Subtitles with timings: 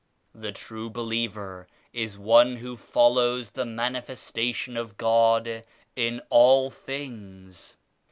[0.33, 5.63] The true believer is the one who follows the Manifestation of God
[5.95, 7.77] in all things.